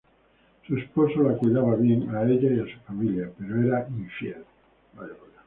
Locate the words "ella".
2.23-2.49